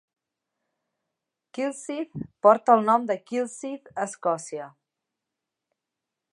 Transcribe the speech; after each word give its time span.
Kilsyth 1.57 2.23
porta 2.47 2.75
el 2.77 2.83
nom 2.89 3.05
de 3.11 3.19
Kilsyth 3.33 3.93
a 3.95 4.09
Escòcia. 4.09 4.69